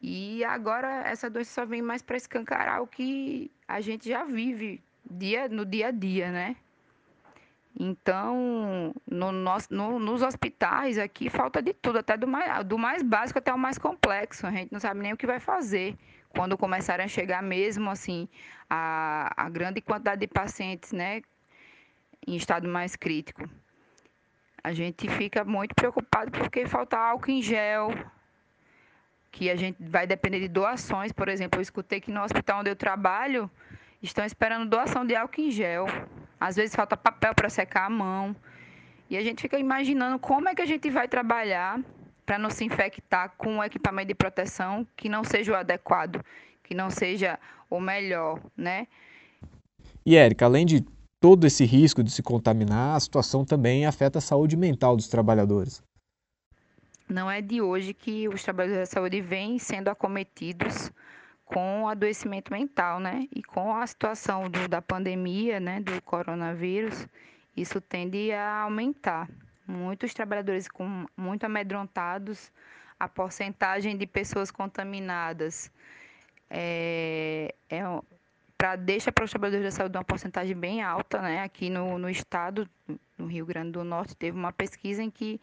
E 0.00 0.44
agora 0.44 1.08
essa 1.08 1.30
doença 1.30 1.52
só 1.52 1.66
vem 1.66 1.80
mais 1.80 2.02
para 2.02 2.16
escancarar 2.16 2.82
o 2.82 2.86
que 2.86 3.50
a 3.68 3.80
gente 3.80 4.08
já 4.08 4.24
vive 4.24 4.82
dia, 5.08 5.48
no 5.48 5.64
dia 5.64 5.88
a 5.88 5.90
dia, 5.90 6.30
né? 6.30 6.56
Então, 7.78 8.94
no 9.10 9.32
nosso, 9.32 9.72
no, 9.72 9.98
nos 9.98 10.20
hospitais 10.22 10.98
aqui 10.98 11.30
falta 11.30 11.62
de 11.62 11.72
tudo, 11.72 11.98
até 11.98 12.16
do 12.16 12.26
mais, 12.26 12.64
do 12.64 12.76
mais 12.76 13.02
básico 13.02 13.38
até 13.38 13.52
o 13.52 13.58
mais 13.58 13.78
complexo. 13.78 14.46
A 14.46 14.50
gente 14.50 14.72
não 14.72 14.80
sabe 14.80 15.00
nem 15.00 15.12
o 15.12 15.16
que 15.16 15.26
vai 15.26 15.40
fazer 15.40 15.96
quando 16.28 16.58
começarem 16.58 17.04
a 17.04 17.08
chegar 17.08 17.42
mesmo 17.42 17.90
assim 17.90 18.28
a, 18.68 19.32
a 19.36 19.48
grande 19.48 19.80
quantidade 19.80 20.20
de 20.20 20.26
pacientes, 20.26 20.92
né, 20.92 21.22
em 22.26 22.36
estado 22.36 22.68
mais 22.68 22.96
crítico. 22.96 23.48
A 24.64 24.72
gente 24.72 25.08
fica 25.08 25.44
muito 25.44 25.74
preocupado 25.74 26.30
porque 26.30 26.66
falta 26.66 26.96
álcool 26.96 27.30
em 27.30 27.42
gel, 27.42 27.92
que 29.30 29.50
a 29.50 29.56
gente 29.56 29.82
vai 29.82 30.06
depender 30.06 30.40
de 30.40 30.48
doações. 30.48 31.10
Por 31.10 31.28
exemplo, 31.28 31.58
eu 31.58 31.62
escutei 31.62 32.00
que 32.00 32.12
no 32.12 32.22
hospital 32.22 32.60
onde 32.60 32.70
eu 32.70 32.76
trabalho 32.76 33.50
estão 34.00 34.24
esperando 34.24 34.68
doação 34.68 35.04
de 35.04 35.16
álcool 35.16 35.40
em 35.40 35.50
gel. 35.50 35.86
Às 36.38 36.56
vezes 36.56 36.76
falta 36.76 36.96
papel 36.96 37.34
para 37.34 37.48
secar 37.48 37.86
a 37.86 37.90
mão. 37.90 38.36
E 39.10 39.16
a 39.16 39.22
gente 39.22 39.42
fica 39.42 39.58
imaginando 39.58 40.18
como 40.18 40.48
é 40.48 40.54
que 40.54 40.62
a 40.62 40.66
gente 40.66 40.88
vai 40.90 41.08
trabalhar 41.08 41.80
para 42.24 42.38
não 42.38 42.50
se 42.50 42.64
infectar 42.64 43.32
com 43.36 43.56
um 43.56 43.64
equipamento 43.64 44.08
de 44.08 44.14
proteção 44.14 44.86
que 44.96 45.08
não 45.08 45.24
seja 45.24 45.52
o 45.52 45.56
adequado, 45.56 46.24
que 46.62 46.74
não 46.74 46.88
seja 46.88 47.38
o 47.68 47.80
melhor, 47.80 48.40
né? 48.56 48.86
E 50.06 50.16
Érica, 50.16 50.44
além 50.44 50.64
de 50.64 50.84
todo 51.22 51.46
esse 51.46 51.64
risco 51.64 52.02
de 52.02 52.10
se 52.10 52.20
contaminar, 52.20 52.96
a 52.96 53.00
situação 53.00 53.44
também 53.44 53.86
afeta 53.86 54.18
a 54.18 54.20
saúde 54.20 54.56
mental 54.56 54.96
dos 54.96 55.06
trabalhadores. 55.06 55.80
Não 57.08 57.30
é 57.30 57.40
de 57.40 57.62
hoje 57.62 57.94
que 57.94 58.28
os 58.28 58.42
trabalhadores 58.42 58.88
da 58.88 58.92
saúde 58.92 59.20
vêm 59.20 59.56
sendo 59.56 59.88
acometidos 59.88 60.90
com 61.44 61.86
adoecimento 61.86 62.52
mental, 62.52 62.98
né? 62.98 63.28
E 63.32 63.40
com 63.40 63.72
a 63.72 63.86
situação 63.86 64.50
do, 64.50 64.66
da 64.66 64.82
pandemia, 64.82 65.60
né, 65.60 65.80
do 65.80 66.02
coronavírus, 66.02 67.06
isso 67.56 67.80
tende 67.80 68.32
a 68.32 68.62
aumentar. 68.62 69.30
Muitos 69.64 70.12
trabalhadores 70.12 70.66
com 70.66 71.06
muito 71.16 71.44
amedrontados, 71.44 72.50
a 72.98 73.08
porcentagem 73.08 73.96
de 73.96 74.08
pessoas 74.08 74.50
contaminadas 74.50 75.70
é, 76.50 77.54
é 77.70 77.82
para 78.62 78.76
deixa 78.76 79.10
para 79.10 79.24
os 79.24 79.30
trabalhadores 79.32 79.64
da 79.64 79.70
saúde 79.72 79.98
uma 79.98 80.04
porcentagem 80.04 80.54
bem 80.54 80.82
alta, 80.82 81.20
né? 81.20 81.42
Aqui 81.42 81.68
no, 81.68 81.98
no 81.98 82.08
estado, 82.08 82.70
no 83.18 83.26
Rio 83.26 83.44
Grande 83.44 83.72
do 83.72 83.82
Norte, 83.82 84.14
teve 84.14 84.38
uma 84.38 84.52
pesquisa 84.52 85.02
em 85.02 85.10
que 85.10 85.40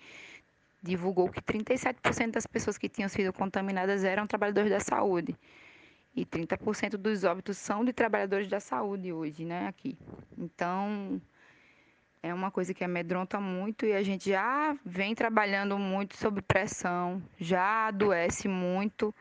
divulgou 0.82 1.28
que 1.28 1.42
37% 1.42 2.32
das 2.32 2.48
pessoas 2.48 2.78
que 2.78 2.88
tinham 2.88 3.10
sido 3.10 3.34
contaminadas 3.34 4.06
eram 4.06 4.26
trabalhadores 4.26 4.72
da 4.72 4.80
saúde. 4.80 5.36
E 6.16 6.26
30% 6.26 6.92
dos 6.92 7.26
óbitos 7.26 7.58
são 7.58 7.84
de 7.84 7.92
trabalhadores 7.92 8.48
da 8.48 8.62
saúde 8.62 9.12
hoje, 9.12 9.44
né, 9.44 9.68
aqui. 9.68 9.98
Então, 10.38 11.22
é 12.24 12.34
uma 12.34 12.50
coisa 12.50 12.74
que 12.74 12.86
amedronta 12.86 13.38
muito 13.38 13.86
e 13.86 13.92
a 13.92 14.02
gente 14.02 14.30
já 14.30 14.78
vem 14.86 15.14
trabalhando 15.14 15.78
muito 15.78 16.16
sob 16.16 16.42
pressão, 16.42 17.22
já 17.38 17.88
adoece 17.88 18.48
muito, 18.48 19.14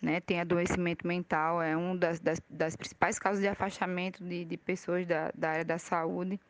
né? 0.00 0.20
Tem 0.20 0.40
adoecimento 0.40 1.06
mental, 1.06 1.60
é 1.60 1.76
uma 1.76 1.96
das, 1.96 2.20
das, 2.20 2.40
das, 2.48 2.76
principais 2.76 3.18
causas 3.18 3.42
de 3.42 3.48
afastamento 3.48 4.24
de, 4.24 4.44
de 4.44 4.56
pessoas 4.56 5.06
da, 5.06 5.30
da 5.34 5.50
área 5.50 5.64
da 5.64 5.78
saúde. 5.78 6.40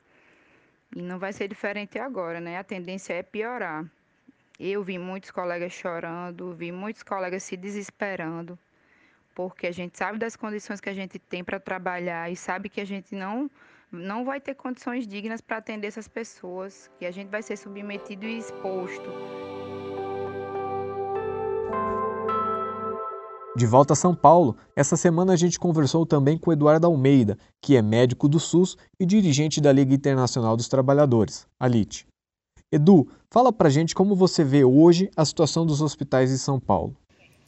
E 0.95 1.02
não 1.02 1.19
vai 1.19 1.33
ser 1.33 1.49
diferente 1.49 1.99
agora, 1.99 2.40
né? 2.40 2.59
A 2.59 2.64
tendência 2.64 3.14
é 3.14 3.23
piorar. 3.23 3.85
Eu 4.59 4.83
vi 4.83 4.99
muitos 4.99 5.30
colegas 5.30 5.73
chorando, 5.73 6.52
vi 6.54 6.71
muitos 6.71 7.02
colegas 7.02 7.42
se 7.42 7.57
desesperando, 7.57 8.59
porque 9.35 9.66
a 9.66 9.73
gente 9.73 9.97
sabe 9.97 10.19
das 10.19 10.37
condições 10.37 10.80
que 10.80 10.90
a 10.90 10.95
gente 10.95 11.19
tem 11.19 11.42
para 11.42 11.59
trabalhar 11.59 12.30
e 12.30 12.37
sabe 12.37 12.69
que 12.69 12.80
a 12.80 12.85
gente 12.85 13.14
não 13.14 13.50
não 13.92 14.25
vai 14.25 14.40
ter 14.40 14.54
condições 14.54 15.04
dignas 15.04 15.40
para 15.40 15.57
atender 15.57 15.88
essas 15.88 16.07
pessoas, 16.07 16.88
que 16.97 17.04
a 17.04 17.11
gente 17.11 17.28
vai 17.28 17.42
ser 17.42 17.57
submetido 17.57 18.25
e 18.25 18.38
exposto. 18.38 19.11
De 23.61 23.67
volta 23.67 23.93
a 23.93 23.97
São 23.97 24.14
Paulo, 24.14 24.57
essa 24.75 24.97
semana 24.97 25.35
a 25.35 25.37
gente 25.37 25.59
conversou 25.59 26.07
também 26.07 26.38
com 26.38 26.50
Eduardo 26.50 26.87
Almeida, 26.87 27.37
que 27.61 27.76
é 27.76 27.83
médico 27.83 28.26
do 28.26 28.40
SUS 28.40 28.75
e 28.99 29.05
dirigente 29.05 29.61
da 29.61 29.71
Liga 29.71 29.95
Internacional 29.95 30.57
dos 30.57 30.67
Trabalhadores, 30.67 31.47
a 31.61 31.69
LIT. 31.69 32.07
Edu, 32.73 33.07
fala 33.31 33.52
pra 33.52 33.69
gente 33.69 33.95
como 33.95 34.17
você 34.17 34.43
vê 34.43 34.64
hoje 34.64 35.11
a 35.14 35.26
situação 35.26 35.67
dos 35.67 35.83
hospitais 35.83 36.33
em 36.33 36.38
São 36.38 36.59
Paulo. 36.59 36.97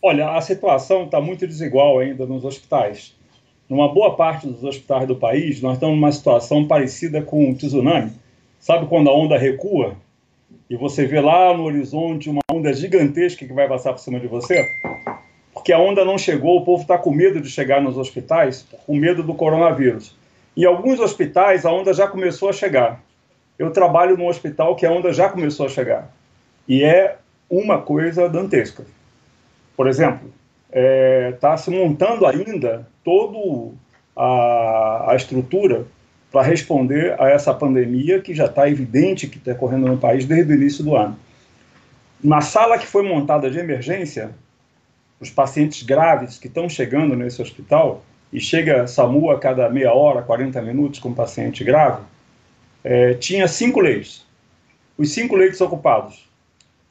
Olha, 0.03 0.37
a 0.37 0.41
situação 0.43 1.05
está 1.05 1.19
muito 1.19 1.47
desigual 1.47 1.99
ainda 1.99 2.27
nos 2.27 2.45
hospitais 2.45 3.15
numa 3.67 3.89
boa 3.89 4.15
parte 4.15 4.47
dos 4.47 4.63
hospitais 4.63 5.09
do 5.09 5.17
país, 5.17 5.63
nós 5.63 5.77
estamos 5.77 5.97
numa 5.97 6.13
situação 6.13 6.67
parecida 6.67 7.23
com 7.23 7.51
o 7.51 7.55
tsunami. 7.55 8.13
Sabe 8.61 8.85
quando 8.85 9.09
a 9.09 9.15
onda 9.15 9.39
recua 9.39 9.97
e 10.69 10.77
você 10.77 11.07
vê 11.07 11.23
lá 11.23 11.57
no 11.57 11.63
horizonte 11.63 12.29
uma 12.29 12.43
onda 12.53 12.71
gigantesca 12.75 13.47
que 13.47 13.53
vai 13.55 13.67
passar 13.67 13.95
por 13.95 14.01
cima 14.01 14.21
de 14.21 14.27
você? 14.27 14.63
Porque 15.63 15.73
a 15.73 15.79
onda 15.79 16.05
não 16.05 16.19
chegou, 16.19 16.59
o 16.59 16.65
povo 16.65 16.83
está 16.83 16.99
com 16.99 17.13
medo 17.13 17.41
de 17.41 17.49
chegar 17.49 17.81
nos 17.81 17.97
hospitais, 17.97 18.67
com 18.85 18.97
medo 18.97 19.23
do 19.23 19.33
coronavírus. 19.33 20.13
Em 20.57 20.65
alguns 20.65 20.99
hospitais, 20.99 21.65
a 21.65 21.71
onda 21.71 21.95
já 21.95 22.09
começou 22.09 22.49
a 22.49 22.53
chegar. 22.53 23.01
Eu 23.57 23.71
trabalho 23.71 24.17
num 24.17 24.27
hospital 24.27 24.75
que 24.75 24.85
a 24.85 24.91
onda 24.91 25.13
já 25.13 25.29
começou 25.29 25.67
a 25.67 25.69
chegar. 25.69 26.11
E 26.67 26.83
é 26.83 27.17
uma 27.49 27.81
coisa 27.81 28.29
dantesca. 28.29 28.85
Por 29.77 29.87
exemplo, 29.87 30.33
está 30.67 30.81
é, 30.81 31.33
tá 31.41 31.57
se 31.57 31.71
montando 31.71 32.27
ainda 32.27 32.85
toda 33.05 33.73
a, 34.17 35.13
a 35.13 35.15
estrutura 35.15 35.87
para 36.33 36.43
responder 36.43 37.15
a 37.21 37.31
essa 37.31 37.55
pandemia 37.55 38.21
que 38.21 38.35
já 38.35 38.47
está 38.47 38.69
evidente 38.69 39.29
que 39.29 39.39
está 39.39 39.55
correndo 39.55 39.87
no 39.87 39.97
país 39.97 40.25
desde 40.25 40.53
o 40.53 40.57
início 40.57 40.83
do 40.83 40.97
ano. 40.97 41.17
Na 42.21 42.41
sala 42.41 42.79
que 42.79 42.87
foi 42.87 43.05
montada 43.09 43.49
de 43.49 43.61
emergência, 43.61 44.33
os 45.23 45.31
pacientes 45.31 45.85
graves 45.85 46.37
que 46.37 46.49
estão 46.49 46.69
chegando 46.69 47.15
nesse 47.15 47.41
hospital, 47.41 48.03
e 48.33 48.41
chega 48.41 48.89
SAMU 48.89 49.31
a 49.31 49.39
cada 49.39 49.69
meia 49.69 49.93
hora, 49.93 50.21
40 50.21 50.61
minutos 50.63 50.99
com 50.99 51.11
um 51.11 51.15
paciente 51.15 51.63
grave, 51.63 52.03
é, 52.83 53.15
tinha 53.15 53.47
cinco 53.47 53.79
leitos. 53.79 54.27
Os 54.99 55.11
cinco 55.11 55.37
leitos 55.37 55.61
ocupados 55.61 56.29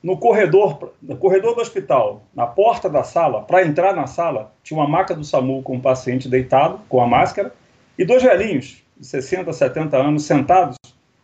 no 0.01 0.17
corredor, 0.17 0.93
no 1.01 1.17
corredor 1.17 1.55
do 1.55 1.61
hospital, 1.61 2.23
na 2.33 2.47
porta 2.47 2.89
da 2.89 3.03
sala, 3.03 3.41
para 3.41 3.65
entrar 3.65 3.93
na 3.93 4.07
sala, 4.07 4.53
tinha 4.63 4.79
uma 4.79 4.87
maca 4.87 5.13
do 5.13 5.25
SAMU 5.25 5.61
com 5.61 5.75
um 5.75 5.81
paciente 5.81 6.29
deitado, 6.29 6.79
com 6.87 7.01
a 7.01 7.07
máscara, 7.07 7.53
e 7.97 8.05
dois 8.05 8.23
velhinhos, 8.23 8.81
de 8.97 9.05
60, 9.05 9.51
70 9.51 9.97
anos, 9.97 10.23
sentados 10.23 10.77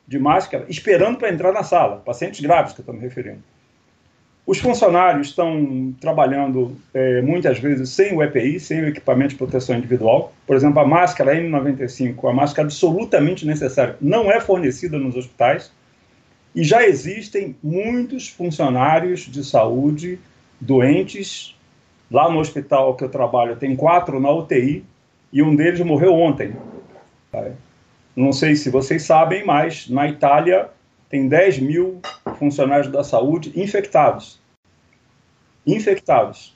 de 0.06 0.20
máscara, 0.20 0.66
esperando 0.68 1.18
para 1.18 1.30
entrar 1.30 1.54
na 1.54 1.64
sala, 1.64 2.02
pacientes 2.06 2.42
graves 2.42 2.74
que 2.74 2.82
eu 2.82 2.84
estou 2.84 2.94
me 2.94 3.02
referindo. 3.02 3.42
Os 4.48 4.60
funcionários 4.60 5.28
estão 5.28 5.94
trabalhando 6.00 6.74
é, 6.94 7.22
muitas 7.22 7.60
vezes 7.60 7.90
sem 7.90 8.16
o 8.16 8.24
EPI, 8.24 8.62
sem 8.62 8.82
o 8.82 8.88
equipamento 8.88 9.32
de 9.32 9.36
proteção 9.36 9.76
individual. 9.76 10.32
Por 10.48 10.56
exemplo, 10.56 10.80
a 10.80 10.88
máscara 10.88 11.36
N95, 11.36 12.30
a 12.30 12.34
máscara 12.34 12.66
absolutamente 12.66 13.46
necessária, 13.46 13.98
não 14.00 14.32
é 14.32 14.40
fornecida 14.40 14.98
nos 14.98 15.18
hospitais. 15.18 15.70
E 16.56 16.64
já 16.64 16.88
existem 16.88 17.58
muitos 17.62 18.30
funcionários 18.30 19.20
de 19.30 19.44
saúde 19.44 20.18
doentes. 20.62 21.54
Lá 22.10 22.32
no 22.32 22.40
hospital 22.40 22.96
que 22.96 23.04
eu 23.04 23.10
trabalho, 23.10 23.58
tem 23.58 23.76
quatro 23.76 24.18
na 24.18 24.32
UTI 24.32 24.82
e 25.34 25.44
um 25.44 25.58
deles 25.58 25.82
morreu 25.82 26.14
ontem. 26.14 26.56
Não 28.16 28.32
sei 28.32 28.56
se 28.56 28.70
vocês 28.70 29.04
sabem, 29.04 29.46
mas 29.46 29.90
na 29.90 30.08
Itália 30.08 30.70
tem 31.10 31.28
10 31.28 31.60
mil 31.60 32.00
funcionários 32.38 32.92
da 32.92 33.04
saúde 33.04 33.52
infectados. 33.56 34.40
Infectados. 35.66 36.56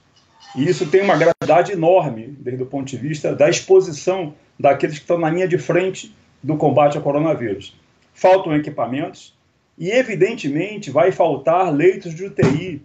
E 0.56 0.68
isso 0.68 0.86
tem 0.86 1.02
uma 1.02 1.16
gravidade 1.16 1.72
enorme, 1.72 2.36
desde 2.38 2.62
o 2.62 2.66
ponto 2.66 2.86
de 2.86 2.96
vista 2.96 3.34
da 3.34 3.48
exposição 3.48 4.34
daqueles 4.58 4.96
que 4.96 5.02
estão 5.02 5.18
na 5.18 5.30
linha 5.30 5.48
de 5.48 5.58
frente 5.58 6.14
do 6.42 6.56
combate 6.56 6.96
ao 6.96 7.02
coronavírus. 7.02 7.74
Faltam 8.14 8.54
equipamentos, 8.54 9.34
e, 9.78 9.90
evidentemente, 9.90 10.90
vai 10.90 11.10
faltar 11.10 11.72
leitos 11.72 12.14
de 12.14 12.26
UTI, 12.26 12.82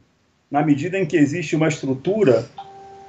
na 0.50 0.63
medida 0.63 0.98
em 0.98 1.06
que 1.06 1.18
existe 1.18 1.56
uma 1.56 1.68
estrutura 1.68 2.48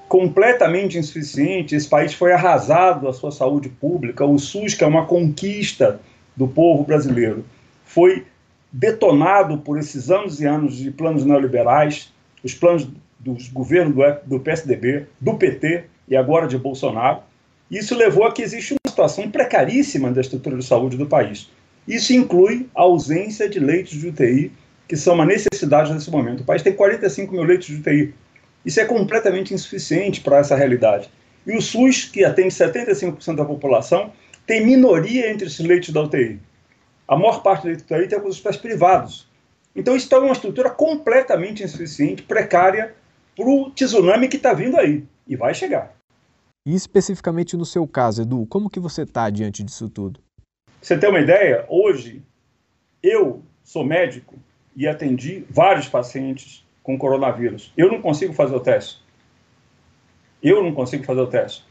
completamente 0.08 0.98
insuficiente. 0.98 1.76
Esse 1.76 1.88
país 1.88 2.12
foi 2.12 2.32
arrasado 2.32 3.06
a 3.06 3.12
sua 3.12 3.30
saúde 3.30 3.68
pública. 3.68 4.24
O 4.24 4.38
SUS, 4.38 4.74
que 4.74 4.82
é 4.82 4.86
uma 4.86 5.06
conquista 5.06 6.00
do 6.36 6.48
povo 6.48 6.82
brasileiro, 6.82 7.44
foi 7.84 8.26
detonado 8.72 9.58
por 9.58 9.78
esses 9.78 10.10
anos 10.10 10.40
e 10.40 10.46
anos 10.46 10.76
de 10.76 10.90
planos 10.90 11.24
neoliberais, 11.24 12.12
os 12.44 12.54
planos 12.54 12.88
dos 13.18 13.48
governos 13.48 13.94
do, 14.24 14.40
PSDB, 14.40 15.06
do 15.20 15.34
PT 15.34 15.84
e 16.08 16.16
agora 16.16 16.46
de 16.46 16.56
Bolsonaro. 16.56 17.20
Isso 17.70 17.94
levou 17.96 18.24
a 18.24 18.32
que 18.32 18.42
existe 18.42 18.72
uma 18.72 18.90
situação 18.90 19.30
precaríssima 19.30 20.10
da 20.10 20.20
estrutura 20.20 20.56
de 20.56 20.64
saúde 20.64 20.96
do 20.96 21.06
país. 21.06 21.50
Isso 21.86 22.12
inclui 22.12 22.68
a 22.74 22.82
ausência 22.82 23.48
de 23.48 23.58
leitos 23.58 23.92
de 23.92 24.08
UTI, 24.08 24.52
que 24.86 24.96
são 24.96 25.14
uma 25.14 25.26
necessidade 25.26 25.92
nesse 25.92 26.10
momento. 26.10 26.40
O 26.40 26.44
país 26.44 26.62
tem 26.62 26.72
45 26.72 27.32
mil 27.32 27.42
leitos 27.42 27.66
de 27.66 27.76
UTI. 27.76 28.14
Isso 28.64 28.80
é 28.80 28.84
completamente 28.84 29.52
insuficiente 29.52 30.20
para 30.20 30.38
essa 30.38 30.54
realidade. 30.54 31.10
E 31.46 31.56
o 31.56 31.62
SUS, 31.62 32.04
que 32.04 32.24
atende 32.24 32.48
75% 32.48 33.36
da 33.36 33.44
população, 33.44 34.12
tem 34.46 34.64
minoria 34.64 35.30
entre 35.30 35.46
esses 35.46 35.64
leitos 35.64 35.90
da 35.90 36.02
UTI. 36.02 36.38
A 37.08 37.16
maior 37.16 37.42
parte 37.42 37.66
da 37.66 37.72
UTI 37.72 38.06
tem 38.06 38.18
os 38.20 38.26
hospitais 38.26 38.58
privados. 38.58 39.26
Então, 39.74 39.96
isso 39.96 40.06
está 40.06 40.18
uma 40.18 40.32
estrutura 40.32 40.70
completamente 40.70 41.62
insuficiente, 41.62 42.22
precária, 42.22 42.94
para 43.34 43.48
o 43.48 43.70
tsunami 43.70 44.28
que 44.28 44.36
está 44.36 44.52
vindo 44.52 44.76
aí. 44.76 45.04
E 45.26 45.34
vai 45.34 45.54
chegar. 45.54 45.94
E 46.66 46.74
especificamente 46.74 47.56
no 47.56 47.64
seu 47.64 47.86
caso, 47.86 48.22
Edu, 48.22 48.46
como 48.46 48.68
que 48.68 48.78
você 48.78 49.02
está 49.02 49.30
diante 49.30 49.62
disso 49.62 49.88
tudo? 49.88 50.20
você 50.80 50.96
ter 50.96 51.08
uma 51.08 51.20
ideia, 51.20 51.66
hoje 51.68 52.22
eu 53.02 53.42
sou 53.64 53.84
médico 53.84 54.36
e 54.76 54.86
atendi 54.86 55.44
vários 55.50 55.88
pacientes 55.88 56.64
com 56.82 56.96
coronavírus. 56.96 57.72
Eu 57.76 57.90
não 57.90 58.00
consigo 58.00 58.32
fazer 58.32 58.54
o 58.54 58.60
teste. 58.60 59.02
Eu 60.42 60.62
não 60.62 60.72
consigo 60.72 61.04
fazer 61.04 61.20
o 61.20 61.26
teste. 61.26 61.64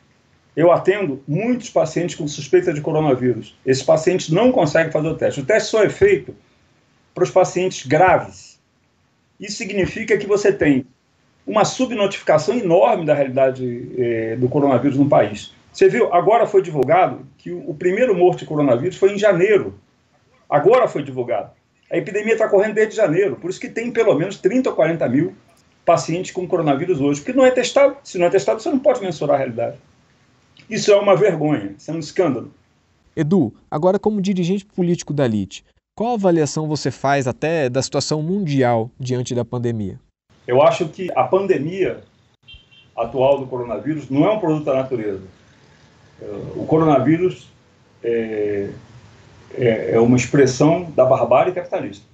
Eu 0.58 0.72
atendo 0.72 1.24
muitos 1.28 1.70
pacientes 1.70 2.16
com 2.16 2.28
suspeita 2.28 2.74
de 2.74 2.82
coronavírus. 2.82 3.56
Esses 3.64 3.84
pacientes 3.84 4.30
não 4.30 4.52
conseguem 4.52 4.92
fazer 4.92 5.08
o 5.08 5.16
teste. 5.16 5.40
O 5.40 5.46
teste 5.46 5.70
só 5.70 5.84
é 5.84 5.90
feito 5.90 6.36
para 7.14 7.24
os 7.24 7.30
pacientes 7.30 7.86
graves. 7.86 8.60
Isso 9.40 9.56
significa 9.56 10.18
que 10.18 10.26
você 10.26 10.52
tem 10.52 10.88
uma 11.46 11.64
subnotificação 11.64 12.58
enorme 12.58 13.06
da 13.06 13.14
realidade 13.14 13.92
eh, 14.00 14.36
do 14.36 14.50
coronavírus 14.50 14.98
no 14.98 15.08
país. 15.08 15.54
Você 15.72 15.88
viu, 15.88 16.12
agora 16.12 16.48
foi 16.48 16.64
divulgado 16.64 17.28
que 17.38 17.52
o, 17.52 17.70
o 17.70 17.76
primeiro 17.76 18.16
morto 18.16 18.40
de 18.40 18.46
coronavírus 18.48 18.98
foi 18.98 19.14
em 19.14 19.18
janeiro. 19.20 19.80
Agora 20.50 20.88
foi 20.88 21.04
divulgado. 21.04 21.52
A 21.92 21.98
epidemia 21.98 22.34
está 22.34 22.50
correndo 22.50 22.74
desde 22.74 22.96
janeiro, 22.96 23.36
por 23.36 23.52
isso 23.52 23.60
que 23.60 23.70
tem 23.70 23.92
pelo 23.92 24.16
menos 24.16 24.40
30 24.40 24.72
ou 24.72 24.76
40 24.76 25.08
mil 25.08 25.36
pacientes 25.86 26.32
com 26.32 26.48
coronavírus 26.48 27.00
hoje, 27.00 27.22
porque 27.22 27.38
não 27.38 27.46
é 27.46 27.52
testado. 27.52 27.96
Se 28.04 28.18
não 28.18 28.26
é 28.26 28.30
testado, 28.32 28.60
você 28.60 28.70
não 28.70 28.80
pode 28.80 29.02
mensurar 29.02 29.36
a 29.36 29.38
realidade. 29.38 29.78
Isso 30.70 30.92
é 30.92 30.96
uma 30.96 31.16
vergonha, 31.16 31.76
isso 31.78 31.90
é 31.90 31.94
um 31.94 32.00
escândalo. 32.00 32.52
Edu, 33.16 33.54
agora 33.72 33.98
como 33.98 34.22
dirigente 34.22 34.66
político 34.66 35.14
da 35.14 35.26
LIT, 35.26 35.64
qual 35.96 36.14
avaliação 36.14 36.68
você 36.68 36.92
faz 36.92 37.28
até 37.28 37.70
da 37.70 37.82
situação 37.82 38.22
mundial 38.22 38.92
diante 39.00 39.34
da 39.34 39.44
pandemia? 39.44 40.00
Eu 40.46 40.62
acho 40.62 40.88
que 40.90 41.10
a 41.16 41.24
pandemia 41.24 42.02
atual 42.96 43.40
do 43.40 43.48
coronavírus 43.48 44.10
não 44.10 44.26
é 44.26 44.32
um 44.32 44.40
produto 44.40 44.66
da 44.66 44.76
natureza. 44.76 45.24
O 46.56 46.66
coronavírus 46.66 47.48
é, 48.04 48.70
é, 49.56 49.92
é 49.94 50.00
uma 50.00 50.18
expressão 50.18 50.92
da 50.96 51.06
barbárie 51.06 51.54
capitalista. 51.54 52.06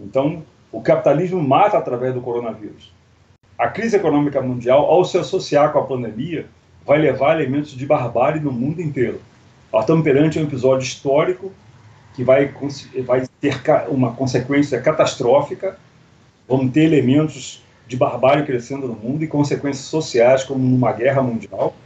Então, 0.00 0.42
o 0.72 0.80
capitalismo 0.80 1.42
mata 1.42 1.78
através 1.78 2.14
do 2.14 2.20
coronavírus. 2.20 2.92
A 3.56 3.68
crise 3.68 3.96
econômica 3.96 4.40
mundial, 4.40 4.84
ao 4.84 5.04
se 5.04 5.18
associar 5.18 5.72
com 5.72 5.78
a 5.78 5.84
pandemia, 5.84 6.46
vai 6.88 6.98
levar 6.98 7.38
elementos 7.38 7.72
de 7.72 7.84
barbárie 7.84 8.40
no 8.40 8.50
mundo 8.50 8.80
inteiro. 8.80 9.20
Estamos 9.78 10.02
perante 10.02 10.38
um 10.38 10.44
episódio 10.44 10.86
histórico 10.86 11.52
que 12.16 12.24
vai, 12.24 12.50
vai 13.04 13.28
ter 13.38 13.60
uma 13.88 14.12
consequência 14.12 14.80
catastrófica. 14.80 15.78
Vamos 16.48 16.72
ter 16.72 16.84
elementos 16.84 17.62
de 17.86 17.94
barbárie 17.94 18.46
crescendo 18.46 18.88
no 18.88 18.94
mundo 18.94 19.22
e 19.22 19.26
consequências 19.26 19.84
sociais, 19.84 20.44
como 20.44 20.66
numa 20.66 20.90
guerra 20.90 21.22
mundial. 21.22 21.76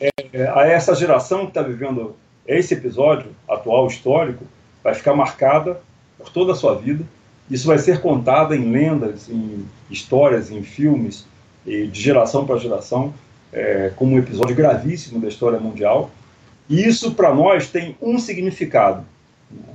É, 0.00 0.48
a 0.48 0.66
essa 0.66 0.94
geração 0.94 1.42
que 1.42 1.48
está 1.48 1.60
vivendo 1.60 2.16
esse 2.46 2.72
episódio 2.72 3.30
atual 3.46 3.86
histórico 3.88 4.46
vai 4.82 4.94
ficar 4.94 5.14
marcada 5.14 5.82
por 6.16 6.30
toda 6.30 6.52
a 6.52 6.56
sua 6.56 6.76
vida. 6.76 7.04
Isso 7.50 7.66
vai 7.66 7.76
ser 7.76 8.00
contado 8.00 8.54
em 8.54 8.70
lendas, 8.70 9.28
em 9.28 9.66
histórias, 9.90 10.50
em 10.50 10.62
filmes, 10.62 11.26
de 11.66 12.00
geração 12.00 12.46
para 12.46 12.56
geração, 12.58 13.12
é, 13.56 13.90
como 13.96 14.14
um 14.14 14.18
episódio 14.18 14.54
gravíssimo 14.54 15.18
da 15.18 15.26
história 15.26 15.58
mundial. 15.58 16.10
E 16.68 16.86
isso, 16.86 17.14
para 17.14 17.34
nós, 17.34 17.68
tem 17.68 17.96
um 18.00 18.18
significado. 18.18 19.04
Né? 19.50 19.74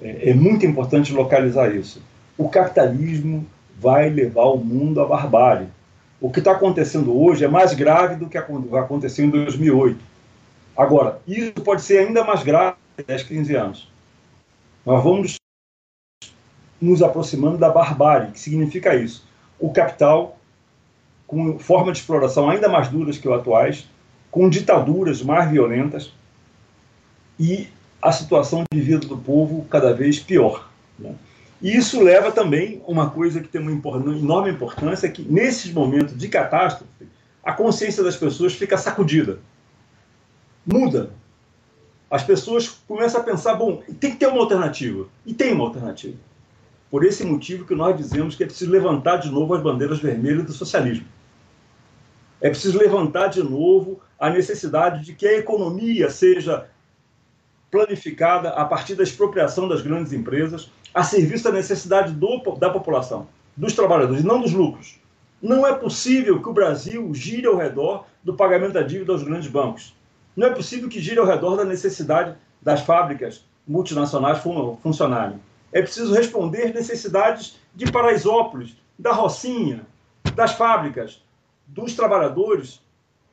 É, 0.00 0.30
é 0.30 0.34
muito 0.34 0.66
importante 0.66 1.12
localizar 1.12 1.72
isso. 1.72 2.02
O 2.36 2.48
capitalismo 2.48 3.46
vai 3.78 4.10
levar 4.10 4.46
o 4.46 4.56
mundo 4.56 5.00
à 5.00 5.06
barbárie. 5.06 5.68
O 6.20 6.30
que 6.30 6.38
está 6.38 6.52
acontecendo 6.52 7.16
hoje 7.16 7.44
é 7.44 7.48
mais 7.48 7.74
grave 7.74 8.16
do 8.16 8.28
que 8.28 8.38
aconteceu 8.38 9.24
em 9.24 9.30
2008 9.30 10.12
Agora, 10.76 11.20
isso 11.26 11.52
pode 11.62 11.82
ser 11.82 11.98
ainda 11.98 12.24
mais 12.24 12.42
grave 12.42 12.76
em 12.98 13.04
10, 13.04 13.22
15 13.24 13.54
anos. 13.54 13.88
Nós 14.84 15.02
vamos 15.02 15.36
nos 16.80 17.02
aproximando 17.02 17.58
da 17.58 17.70
barbárie, 17.70 18.32
que 18.32 18.40
significa 18.40 18.94
isso. 18.94 19.26
O 19.60 19.70
capital, 19.70 20.38
com 21.32 21.58
formas 21.58 21.94
de 21.94 22.00
exploração 22.00 22.50
ainda 22.50 22.68
mais 22.68 22.88
duras 22.88 23.16
que 23.16 23.26
os 23.26 23.34
atuais, 23.34 23.88
com 24.30 24.50
ditaduras 24.50 25.22
mais 25.22 25.50
violentas 25.50 26.12
e 27.40 27.68
a 28.02 28.12
situação 28.12 28.64
de 28.70 28.78
vida 28.82 29.06
do 29.06 29.16
povo 29.16 29.64
cada 29.70 29.94
vez 29.94 30.20
pior. 30.20 30.68
Né? 30.98 31.14
E 31.62 31.74
isso 31.74 32.02
leva 32.02 32.30
também 32.30 32.82
uma 32.86 33.08
coisa 33.08 33.40
que 33.40 33.48
tem 33.48 33.62
uma 33.62 33.72
enorme 34.14 34.50
importância, 34.50 35.10
que 35.10 35.22
nesses 35.22 35.72
momentos 35.72 36.18
de 36.18 36.28
catástrofe, 36.28 37.06
a 37.42 37.54
consciência 37.54 38.04
das 38.04 38.16
pessoas 38.18 38.52
fica 38.52 38.76
sacudida 38.76 39.38
muda. 40.66 41.12
As 42.10 42.22
pessoas 42.22 42.68
começam 42.86 43.22
a 43.22 43.24
pensar, 43.24 43.54
bom, 43.54 43.82
tem 43.98 44.10
que 44.10 44.18
ter 44.18 44.26
uma 44.26 44.40
alternativa. 44.40 45.06
E 45.24 45.32
tem 45.32 45.54
uma 45.54 45.64
alternativa. 45.64 46.18
Por 46.90 47.06
esse 47.06 47.24
motivo 47.24 47.64
que 47.64 47.74
nós 47.74 47.96
dizemos 47.96 48.36
que 48.36 48.42
é 48.42 48.46
preciso 48.46 48.70
levantar 48.70 49.16
de 49.16 49.30
novo 49.30 49.54
as 49.54 49.62
bandeiras 49.62 49.98
vermelhas 49.98 50.44
do 50.44 50.52
socialismo. 50.52 51.06
É 52.42 52.50
preciso 52.50 52.76
levantar 52.76 53.28
de 53.28 53.40
novo 53.40 54.00
a 54.18 54.28
necessidade 54.28 55.04
de 55.04 55.14
que 55.14 55.26
a 55.26 55.38
economia 55.38 56.10
seja 56.10 56.68
planificada 57.70 58.50
a 58.50 58.64
partir 58.64 58.96
da 58.96 59.04
expropriação 59.04 59.68
das 59.68 59.80
grandes 59.80 60.12
empresas, 60.12 60.68
a 60.92 61.04
serviço 61.04 61.44
da 61.44 61.52
necessidade 61.52 62.12
do, 62.12 62.38
da 62.56 62.68
população, 62.68 63.28
dos 63.56 63.74
trabalhadores, 63.74 64.24
não 64.24 64.40
dos 64.40 64.52
lucros. 64.52 64.98
Não 65.40 65.64
é 65.64 65.72
possível 65.72 66.42
que 66.42 66.48
o 66.48 66.52
Brasil 66.52 67.14
gire 67.14 67.46
ao 67.46 67.56
redor 67.56 68.06
do 68.24 68.34
pagamento 68.34 68.72
da 68.72 68.82
dívida 68.82 69.12
aos 69.12 69.22
grandes 69.22 69.48
bancos. 69.48 69.94
Não 70.36 70.48
é 70.48 70.50
possível 70.50 70.88
que 70.88 71.00
gire 71.00 71.20
ao 71.20 71.26
redor 71.26 71.56
da 71.56 71.64
necessidade 71.64 72.36
das 72.60 72.82
fábricas 72.82 73.44
multinacionais 73.66 74.42
funcionarem. 74.82 75.40
É 75.72 75.80
preciso 75.80 76.12
responder 76.12 76.74
necessidades 76.74 77.56
de 77.72 77.90
Paraisópolis, 77.90 78.76
da 78.98 79.12
Rocinha, 79.12 79.86
das 80.34 80.52
fábricas, 80.52 81.22
dos 81.72 81.94
trabalhadores. 81.94 82.80